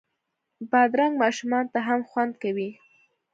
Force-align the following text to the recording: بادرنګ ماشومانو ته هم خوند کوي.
بادرنګ 0.71 1.13
ماشومانو 1.23 1.71
ته 1.73 1.79
هم 1.87 1.99
خوند 2.09 2.33
کوي. 2.43 2.69